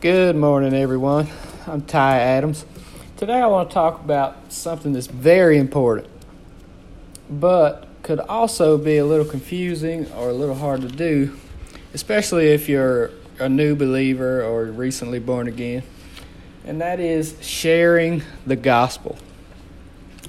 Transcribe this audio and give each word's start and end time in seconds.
Good 0.00 0.36
morning, 0.36 0.74
everyone. 0.74 1.26
I'm 1.66 1.82
Ty 1.82 2.20
Adams. 2.20 2.64
Today 3.16 3.40
I 3.40 3.48
want 3.48 3.68
to 3.68 3.74
talk 3.74 3.98
about 3.98 4.52
something 4.52 4.92
that's 4.92 5.08
very 5.08 5.58
important, 5.58 6.06
but 7.28 7.88
could 8.04 8.20
also 8.20 8.78
be 8.78 8.98
a 8.98 9.04
little 9.04 9.24
confusing 9.24 10.08
or 10.12 10.28
a 10.28 10.32
little 10.32 10.54
hard 10.54 10.82
to 10.82 10.86
do, 10.86 11.36
especially 11.94 12.46
if 12.46 12.68
you're 12.68 13.10
a 13.40 13.48
new 13.48 13.74
believer 13.74 14.40
or 14.40 14.66
recently 14.66 15.18
born 15.18 15.48
again, 15.48 15.82
and 16.64 16.80
that 16.80 17.00
is 17.00 17.34
sharing 17.40 18.22
the 18.46 18.54
gospel. 18.54 19.18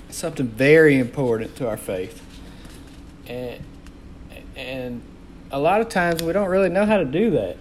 Something 0.09 0.47
very 0.47 0.97
important 0.97 1.55
to 1.57 1.69
our 1.69 1.77
faith. 1.77 2.23
And, 3.27 3.63
and 4.55 5.03
a 5.51 5.59
lot 5.59 5.79
of 5.79 5.89
times 5.89 6.23
we 6.23 6.33
don't 6.33 6.49
really 6.49 6.69
know 6.69 6.87
how 6.87 6.97
to 6.97 7.05
do 7.05 7.29
that. 7.29 7.57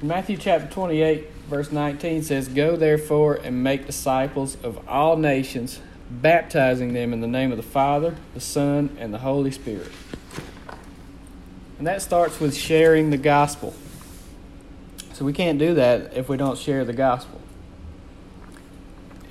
Matthew 0.00 0.36
chapter 0.36 0.68
28, 0.68 1.28
verse 1.48 1.72
19 1.72 2.22
says, 2.22 2.46
Go 2.46 2.76
therefore 2.76 3.34
and 3.34 3.64
make 3.64 3.84
disciples 3.84 4.56
of 4.62 4.88
all 4.88 5.16
nations, 5.16 5.80
baptizing 6.08 6.92
them 6.92 7.12
in 7.12 7.20
the 7.20 7.26
name 7.26 7.50
of 7.50 7.56
the 7.56 7.64
Father, 7.64 8.14
the 8.32 8.40
Son, 8.40 8.96
and 9.00 9.12
the 9.12 9.18
Holy 9.18 9.50
Spirit. 9.50 9.90
And 11.78 11.86
that 11.88 12.00
starts 12.00 12.38
with 12.38 12.56
sharing 12.56 13.10
the 13.10 13.16
gospel. 13.16 13.74
So 15.14 15.24
we 15.24 15.32
can't 15.32 15.58
do 15.58 15.74
that 15.74 16.16
if 16.16 16.28
we 16.28 16.36
don't 16.36 16.56
share 16.56 16.84
the 16.84 16.92
gospel. 16.92 17.40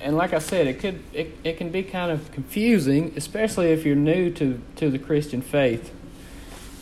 And 0.02 0.18
like 0.18 0.34
I 0.34 0.38
said, 0.38 0.66
it 0.66 0.80
could 0.80 1.02
it, 1.14 1.34
it 1.44 1.56
can 1.56 1.70
be 1.70 1.82
kind 1.82 2.12
of 2.12 2.30
confusing, 2.30 3.14
especially 3.16 3.68
if 3.68 3.86
you're 3.86 3.96
new 3.96 4.30
to, 4.34 4.60
to 4.76 4.90
the 4.90 4.98
Christian 4.98 5.40
faith. 5.40 5.94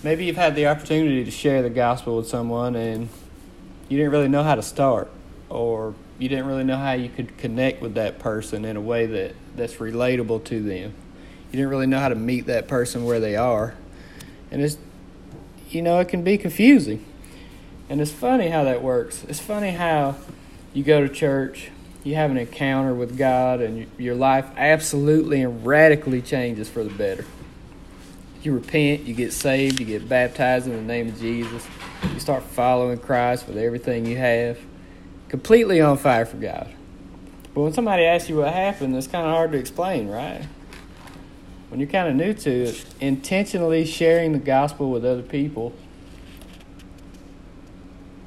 Maybe 0.02 0.24
you've 0.24 0.36
had 0.36 0.56
the 0.56 0.66
opportunity 0.66 1.24
to 1.24 1.30
share 1.30 1.62
the 1.62 1.70
gospel 1.70 2.16
with 2.16 2.26
someone 2.26 2.74
and 2.74 3.08
you 3.88 3.96
didn't 3.96 4.12
really 4.12 4.28
know 4.28 4.42
how 4.42 4.54
to 4.54 4.62
start 4.62 5.10
or 5.48 5.94
you 6.18 6.28
didn't 6.28 6.46
really 6.46 6.64
know 6.64 6.76
how 6.76 6.92
you 6.92 7.08
could 7.08 7.36
connect 7.38 7.80
with 7.80 7.94
that 7.94 8.18
person 8.18 8.64
in 8.64 8.76
a 8.76 8.80
way 8.80 9.06
that, 9.06 9.34
that's 9.54 9.74
relatable 9.74 10.44
to 10.44 10.62
them. 10.62 10.94
You 11.50 11.52
didn't 11.52 11.68
really 11.68 11.86
know 11.86 11.98
how 11.98 12.08
to 12.08 12.14
meet 12.14 12.46
that 12.46 12.68
person 12.68 13.04
where 13.04 13.20
they 13.20 13.36
are. 13.36 13.74
And 14.50 14.62
it's, 14.62 14.78
you 15.70 15.82
know, 15.82 16.00
it 16.00 16.08
can 16.08 16.22
be 16.22 16.38
confusing. 16.38 17.04
And 17.88 18.00
it's 18.00 18.10
funny 18.10 18.48
how 18.48 18.64
that 18.64 18.82
works. 18.82 19.24
It's 19.28 19.40
funny 19.40 19.70
how 19.70 20.16
you 20.74 20.82
go 20.82 21.00
to 21.00 21.08
church, 21.08 21.70
you 22.02 22.14
have 22.16 22.30
an 22.30 22.36
encounter 22.36 22.94
with 22.94 23.16
God, 23.16 23.60
and 23.60 23.86
your 23.98 24.14
life 24.14 24.46
absolutely 24.56 25.42
and 25.42 25.64
radically 25.64 26.22
changes 26.22 26.68
for 26.68 26.82
the 26.82 26.90
better. 26.90 27.24
You 28.42 28.52
repent, 28.52 29.02
you 29.02 29.14
get 29.14 29.32
saved, 29.32 29.80
you 29.80 29.86
get 29.86 30.08
baptized 30.08 30.66
in 30.66 30.72
the 30.72 30.82
name 30.82 31.08
of 31.08 31.18
Jesus 31.18 31.66
you 32.16 32.20
start 32.20 32.42
following 32.42 32.98
Christ 32.98 33.46
with 33.46 33.56
everything 33.56 34.06
you 34.06 34.16
have, 34.16 34.58
completely 35.28 35.80
on 35.80 35.98
fire 35.98 36.24
for 36.24 36.36
God. 36.36 36.72
But 37.54 37.62
when 37.62 37.72
somebody 37.72 38.04
asks 38.04 38.28
you 38.28 38.36
what 38.36 38.52
happened, 38.52 38.94
it's 38.96 39.06
kind 39.06 39.26
of 39.26 39.32
hard 39.32 39.52
to 39.52 39.58
explain, 39.58 40.08
right? 40.08 40.46
When 41.68 41.80
you're 41.80 41.88
kind 41.88 42.08
of 42.08 42.14
new 42.14 42.32
to 42.34 42.50
it, 42.50 42.84
intentionally 43.00 43.84
sharing 43.84 44.32
the 44.32 44.38
gospel 44.38 44.90
with 44.90 45.04
other 45.04 45.22
people, 45.22 45.72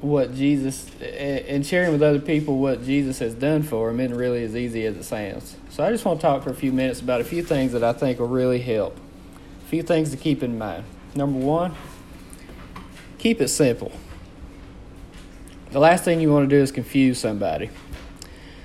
what 0.00 0.34
Jesus, 0.34 0.90
and 1.00 1.64
sharing 1.64 1.92
with 1.92 2.02
other 2.02 2.20
people 2.20 2.58
what 2.58 2.84
Jesus 2.84 3.18
has 3.18 3.34
done 3.34 3.62
for 3.62 3.88
them 3.88 4.00
isn't 4.00 4.16
really 4.16 4.42
as 4.44 4.56
easy 4.56 4.84
as 4.86 4.96
it 4.96 5.04
sounds. 5.04 5.56
So 5.68 5.84
I 5.84 5.90
just 5.90 6.04
want 6.04 6.20
to 6.20 6.26
talk 6.26 6.42
for 6.42 6.50
a 6.50 6.54
few 6.54 6.72
minutes 6.72 7.00
about 7.00 7.20
a 7.20 7.24
few 7.24 7.42
things 7.42 7.72
that 7.72 7.84
I 7.84 7.92
think 7.92 8.18
will 8.18 8.28
really 8.28 8.60
help. 8.60 8.98
Few 9.70 9.84
things 9.84 10.10
to 10.10 10.16
keep 10.16 10.42
in 10.42 10.58
mind. 10.58 10.82
Number 11.14 11.38
one, 11.38 11.76
keep 13.18 13.40
it 13.40 13.46
simple. 13.46 13.92
The 15.70 15.78
last 15.78 16.02
thing 16.02 16.20
you 16.20 16.32
want 16.32 16.50
to 16.50 16.56
do 16.56 16.60
is 16.60 16.72
confuse 16.72 17.20
somebody. 17.20 17.70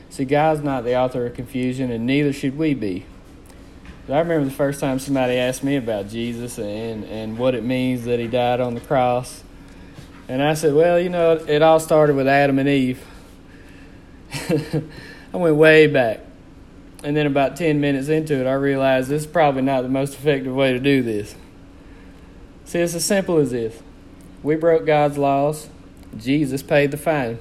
See, 0.09 0.25
God's 0.25 0.61
not 0.61 0.83
the 0.83 0.97
author 0.97 1.27
of 1.27 1.35
confusion, 1.35 1.91
and 1.91 2.07
neither 2.07 2.33
should 2.33 2.57
we 2.57 2.73
be. 2.73 3.05
I 4.09 4.17
remember 4.17 4.45
the 4.45 4.55
first 4.55 4.79
time 4.79 4.97
somebody 4.97 5.35
asked 5.35 5.63
me 5.63 5.75
about 5.75 6.09
Jesus 6.09 6.57
and, 6.57 7.03
and 7.03 7.37
what 7.37 7.53
it 7.53 7.63
means 7.63 8.05
that 8.05 8.19
he 8.19 8.25
died 8.25 8.59
on 8.59 8.73
the 8.73 8.81
cross. 8.81 9.43
And 10.27 10.41
I 10.41 10.55
said, 10.55 10.73
well, 10.73 10.99
you 10.99 11.09
know, 11.09 11.33
it 11.33 11.61
all 11.61 11.79
started 11.79 12.15
with 12.15 12.27
Adam 12.27 12.57
and 12.57 12.67
Eve. 12.67 13.05
I 14.49 15.37
went 15.37 15.55
way 15.55 15.85
back. 15.85 16.21
And 17.05 17.15
then 17.15 17.27
about 17.27 17.55
10 17.55 17.79
minutes 17.79 18.09
into 18.09 18.33
it, 18.33 18.47
I 18.47 18.53
realized 18.53 19.09
this 19.09 19.21
is 19.21 19.27
probably 19.27 19.61
not 19.61 19.83
the 19.83 19.89
most 19.89 20.15
effective 20.15 20.55
way 20.55 20.73
to 20.73 20.79
do 20.79 21.03
this. 21.03 21.35
See, 22.65 22.79
it's 22.79 22.95
as 22.95 23.05
simple 23.05 23.37
as 23.37 23.51
this 23.51 23.79
we 24.41 24.55
broke 24.55 24.87
God's 24.87 25.15
laws. 25.15 25.69
Jesus 26.17 26.63
paid 26.63 26.89
the 26.89 26.97
fine. 26.97 27.37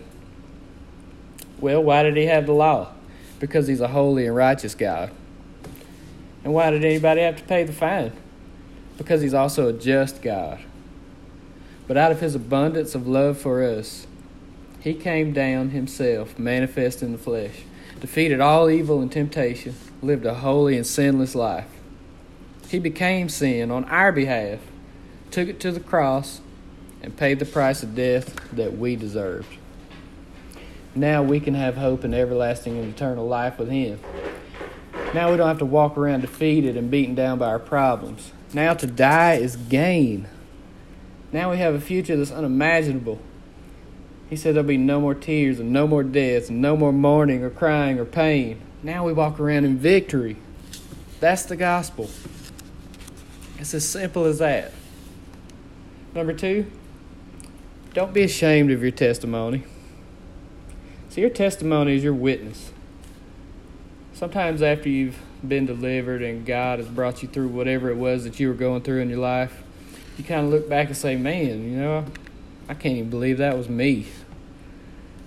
Well, 1.59 1.83
why 1.83 2.03
did 2.03 2.15
he 2.15 2.27
have 2.27 2.45
the 2.45 2.53
law? 2.53 2.93
Because 3.41 3.67
he's 3.67 3.81
a 3.81 3.89
holy 3.89 4.27
and 4.27 4.37
righteous 4.37 4.75
God. 4.75 5.11
And 6.45 6.53
why 6.53 6.71
did 6.71 6.85
anybody 6.85 7.23
have 7.23 7.39
to 7.39 7.45
pay 7.45 7.65
the 7.65 7.73
fine? 7.73 8.13
Because 8.99 9.23
he's 9.23 9.33
also 9.33 9.69
a 9.69 9.73
just 9.73 10.21
God. 10.21 10.61
But 11.89 11.97
out 11.97 12.13
of 12.13 12.21
his 12.21 12.35
abundance 12.35 12.95
of 12.95 13.09
love 13.09 13.39
for 13.39 13.63
us, 13.63 14.07
he 14.81 14.93
came 14.93 15.33
down 15.33 15.71
himself, 15.71 16.39
manifest 16.39 17.03
in 17.03 17.13
the 17.13 17.19
flesh, 17.19 17.63
defeated 18.01 18.41
all 18.41 18.71
evil 18.71 19.01
and 19.01 19.11
temptation, 19.11 19.75
lived 20.03 20.27
a 20.27 20.35
holy 20.35 20.77
and 20.77 20.87
sinless 20.87 21.35
life. 21.35 21.69
He 22.69 22.79
became 22.79 23.29
sin 23.29 23.71
on 23.71 23.85
our 23.87 24.13
behalf, 24.13 24.61
took 25.31 25.49
it 25.49 25.61
to 25.61 25.73
the 25.73 25.81
cross, 25.81 26.41
and 27.03 27.17
paid 27.17 27.39
the 27.39 27.45
price 27.45 27.83
of 27.83 27.95
death 27.95 28.35
that 28.53 28.77
we 28.79 28.97
deserved. 28.97 29.59
Now 30.95 31.23
we 31.23 31.41
can 31.41 31.55
have 31.55 31.77
hope 31.77 32.05
and 32.05 32.15
everlasting 32.15 32.79
and 32.79 32.95
eternal 32.95 33.27
life 33.27 33.59
with 33.59 33.69
Him. 33.69 34.01
Now 35.13 35.31
we 35.31 35.37
don't 35.37 35.49
have 35.49 35.59
to 35.59 35.67
walk 35.67 35.99
around 35.99 36.21
defeated 36.21 36.77
and 36.77 36.91
beaten 36.91 37.15
down 37.15 37.39
by 37.39 37.49
our 37.49 37.59
problems. 37.59 38.33
Now 38.53 38.75
to 38.75 38.87
die 38.87 39.35
is 39.35 39.57
gain. 39.57 40.29
Now 41.33 41.51
we 41.51 41.59
have 41.59 41.75
a 41.75 41.81
future 41.81 42.17
that's 42.17 42.31
unimaginable. 42.31 43.19
He 44.35 44.39
said 44.39 44.57
there'll 44.57 44.67
be 44.67 44.77
no 44.77 45.01
more 45.01 45.15
tears 45.15 45.61
and 45.61 45.73
no 45.73 45.87
more 45.87 46.03
deaths 46.03 46.49
and 46.49 46.61
no 46.61 46.77
more 46.77 46.93
mourning 46.93 47.45
or 47.45 47.51
crying 47.51 48.01
or 48.01 48.05
pain. 48.05 48.61
Now 48.83 49.07
we 49.07 49.13
walk 49.13 49.39
around 49.39 49.65
in 49.65 49.79
victory. 49.79 50.37
That's 51.21 51.45
the 51.45 51.55
gospel. 51.55 52.11
It's 53.61 53.73
as 53.75 53.89
simple 53.89 54.25
as 54.25 54.41
that. 54.41 54.73
Number 56.17 56.33
two, 56.33 56.69
don't 57.93 58.13
be 58.13 58.25
ashamed 58.25 58.73
of 58.73 58.83
your 58.83 58.91
testimony. 58.91 59.63
See, 61.11 61.21
your 61.21 61.31
testimony 61.31 61.95
is 61.95 62.03
your 62.03 62.13
witness. 62.13 62.73
Sometimes 64.15 64.63
after 64.63 64.89
you've 64.89 65.17
been 65.47 65.65
delivered 65.65 66.23
and 66.23 66.45
God 66.45 66.81
has 66.81 66.89
brought 66.89 67.23
you 67.23 67.29
through 67.29 67.51
whatever 67.51 67.89
it 67.89 67.97
was 67.97 68.25
that 68.25 68.41
you 68.41 68.49
were 68.49 68.55
going 68.55 68.83
through 68.83 69.01
in 69.01 69.11
your 69.11 69.21
life, 69.21 69.63
you 70.19 70.25
kind 70.25 70.45
of 70.45 70.51
look 70.51 70.69
back 70.69 70.89
and 70.89 70.97
say, 70.97 71.15
man, 71.15 71.71
you 71.71 71.77
know, 71.77 72.05
I 72.69 72.75
can't 72.75 72.97
even 72.97 73.11
believe 73.11 73.39
that 73.39 73.57
was 73.57 73.69
me. 73.69 74.07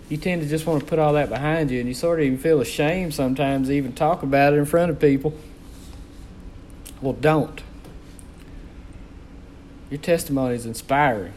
You 0.09 0.17
tend 0.17 0.41
to 0.41 0.47
just 0.47 0.65
want 0.65 0.79
to 0.81 0.85
put 0.85 0.99
all 0.99 1.13
that 1.13 1.29
behind 1.29 1.69
you, 1.69 1.79
and 1.79 1.87
you 1.87 1.93
sort 1.93 2.19
of 2.19 2.25
even 2.25 2.37
feel 2.37 2.61
ashamed 2.61 3.13
sometimes 3.13 3.67
to 3.67 3.73
even 3.73 3.93
talk 3.93 4.23
about 4.23 4.53
it 4.53 4.57
in 4.57 4.65
front 4.65 4.89
of 4.89 4.99
people. 4.99 5.33
Well, 7.01 7.13
don't. 7.13 7.61
Your 9.89 9.99
testimony 9.99 10.55
is 10.55 10.65
inspiring 10.65 11.33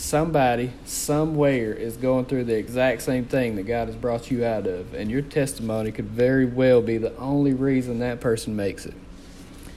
somebody 0.00 0.72
somewhere 0.86 1.74
is 1.74 1.96
going 1.98 2.24
through 2.24 2.44
the 2.44 2.56
exact 2.56 3.02
same 3.02 3.24
thing 3.26 3.56
that 3.56 3.64
God 3.64 3.86
has 3.86 3.96
brought 3.96 4.30
you 4.30 4.44
out 4.44 4.66
of, 4.66 4.94
and 4.94 5.10
your 5.10 5.22
testimony 5.22 5.92
could 5.92 6.06
very 6.06 6.46
well 6.46 6.80
be 6.80 6.96
the 6.96 7.14
only 7.16 7.52
reason 7.52 7.98
that 7.98 8.20
person 8.20 8.56
makes 8.56 8.86
it. 8.86 8.94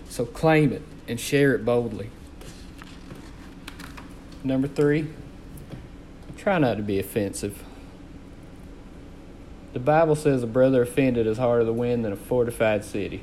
So 0.09 0.25
claim 0.25 0.71
it 0.71 0.81
and 1.07 1.19
share 1.19 1.53
it 1.55 1.65
boldly. 1.65 2.09
Number 4.43 4.67
three, 4.67 5.07
try 6.43 6.59
not 6.59 6.75
to 6.75 6.83
be 6.83 6.99
offensive. 6.99 7.63
The 9.71 9.79
Bible 9.79 10.15
says 10.15 10.43
a 10.43 10.47
brother 10.47 10.81
offended 10.81 11.25
is 11.25 11.37
harder 11.37 11.65
to 11.65 11.71
win 11.71 12.01
than 12.01 12.11
a 12.11 12.17
fortified 12.17 12.83
city. 12.83 13.21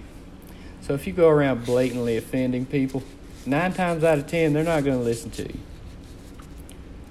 So 0.81 0.95
if 0.95 1.07
you 1.07 1.13
go 1.13 1.29
around 1.29 1.67
blatantly 1.67 2.17
offending 2.17 2.65
people, 2.65 3.03
nine 3.45 3.75
times 3.75 4.05
out 4.05 4.19
of 4.19 4.27
ten, 4.27 4.55
they're 4.55 4.65
not 4.65 4.85
going 4.85 4.99
to 4.99 5.05
listen 5.05 5.31
to 5.33 5.43
you. 5.43 5.61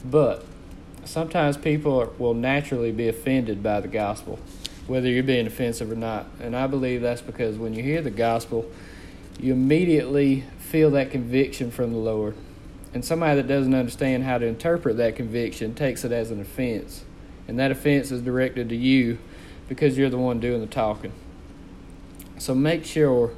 But 0.04 0.44
sometimes 1.06 1.58
people 1.58 2.12
will 2.18 2.34
naturally 2.34 2.92
be 2.92 3.08
offended 3.08 3.62
by 3.62 3.80
the 3.80 3.88
gospel, 3.88 4.40
whether 4.88 5.08
you're 5.08 5.22
being 5.22 5.46
offensive 5.46 5.92
or 5.92 5.96
not. 5.96 6.26
And 6.42 6.56
I 6.56 6.66
believe 6.66 7.02
that's 7.02 7.22
because 7.22 7.58
when 7.58 7.76
you 7.76 7.84
hear 7.84 8.02
the 8.02 8.10
gospel, 8.10 8.70
you 9.40 9.54
immediately 9.54 10.44
feel 10.58 10.90
that 10.92 11.12
conviction 11.12 11.70
from 11.70 11.92
the 11.92 12.00
Lord. 12.00 12.36
And 12.94 13.06
somebody 13.06 13.42
that 13.42 13.48
doesn't 13.48 13.74
understand 13.74 14.24
how 14.24 14.38
to 14.38 14.46
interpret 14.46 14.98
that 14.98 15.16
conviction 15.16 15.76
takes 15.76 16.04
it 16.04 16.12
as 16.12 16.32
an 16.32 16.42
offense. 16.42 17.06
And 17.48 17.60
that 17.60 17.72
offense 17.72 18.12
is 18.12 18.22
directed 18.22 18.70
to 18.70 18.76
you 18.76 19.20
because 19.68 19.98
you're 19.98 20.10
the 20.10 20.18
one 20.18 20.40
doing 20.40 20.62
the 20.62 20.68
talking. 20.68 21.12
So 22.40 22.56
make 22.56 22.86
sure 22.86 23.32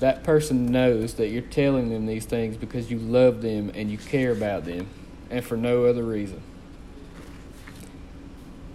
that 0.00 0.22
person 0.22 0.66
knows 0.66 1.14
that 1.14 1.28
you're 1.28 1.42
telling 1.42 1.90
them 1.90 2.06
these 2.06 2.24
things 2.24 2.56
because 2.56 2.90
you 2.90 2.98
love 2.98 3.42
them 3.42 3.70
and 3.74 3.90
you 3.90 3.98
care 3.98 4.32
about 4.32 4.64
them 4.64 4.86
and 5.30 5.44
for 5.44 5.56
no 5.56 5.84
other 5.84 6.02
reason. 6.02 6.40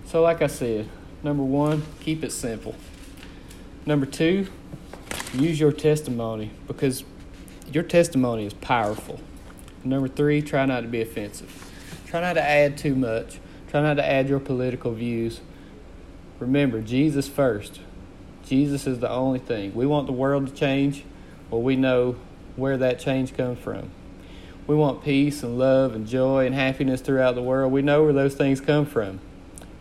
So, 0.05 0.21
like 0.21 0.41
I 0.41 0.47
said, 0.47 0.87
number 1.23 1.43
one, 1.43 1.83
keep 2.01 2.23
it 2.23 2.31
simple. 2.31 2.75
Number 3.85 4.05
two, 4.05 4.47
use 5.33 5.59
your 5.59 5.71
testimony 5.71 6.51
because 6.67 7.03
your 7.71 7.83
testimony 7.83 8.45
is 8.45 8.53
powerful. 8.53 9.19
Number 9.83 10.07
three, 10.07 10.41
try 10.41 10.65
not 10.65 10.81
to 10.81 10.87
be 10.87 11.01
offensive. 11.01 11.71
Try 12.07 12.21
not 12.21 12.33
to 12.33 12.43
add 12.43 12.77
too 12.77 12.95
much. 12.95 13.39
Try 13.69 13.81
not 13.81 13.95
to 13.95 14.05
add 14.05 14.29
your 14.29 14.39
political 14.39 14.93
views. 14.93 15.41
Remember, 16.39 16.81
Jesus 16.81 17.27
first. 17.27 17.79
Jesus 18.45 18.85
is 18.85 18.99
the 18.99 19.09
only 19.09 19.39
thing. 19.39 19.73
We 19.73 19.85
want 19.85 20.07
the 20.07 20.13
world 20.13 20.47
to 20.47 20.53
change. 20.53 21.03
Well, 21.49 21.61
we 21.61 21.75
know 21.75 22.17
where 22.55 22.77
that 22.77 22.99
change 22.99 23.35
comes 23.35 23.59
from. 23.59 23.89
We 24.67 24.75
want 24.75 25.03
peace 25.03 25.43
and 25.43 25.57
love 25.57 25.93
and 25.95 26.07
joy 26.07 26.45
and 26.45 26.55
happiness 26.55 27.01
throughout 27.01 27.35
the 27.35 27.41
world. 27.41 27.71
We 27.71 27.81
know 27.81 28.03
where 28.03 28.13
those 28.13 28.35
things 28.35 28.61
come 28.61 28.85
from. 28.85 29.19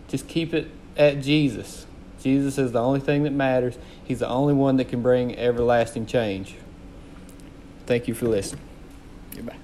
Just 0.08 0.26
keep 0.26 0.52
it 0.52 0.70
at 0.96 1.22
Jesus. 1.22 1.86
Jesus 2.22 2.58
is 2.58 2.72
the 2.72 2.80
only 2.80 3.00
thing 3.00 3.24
that 3.24 3.32
matters. 3.32 3.76
He's 4.04 4.20
the 4.20 4.28
only 4.28 4.54
one 4.54 4.76
that 4.76 4.88
can 4.88 5.02
bring 5.02 5.36
everlasting 5.36 6.06
change. 6.06 6.56
Thank 7.86 8.08
you 8.08 8.14
for 8.14 8.26
listening. 8.26 8.62
Goodbye. 9.34 9.56